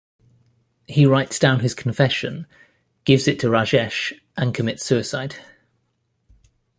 He 0.87 1.05
writes 1.05 1.37
down 1.37 1.59
his 1.59 1.75
confession, 1.75 2.47
gives 3.05 3.27
it 3.27 3.39
to 3.41 3.49
Rajesh, 3.51 4.11
and 4.35 4.51
commits 4.51 4.83
suicide. 4.83 5.35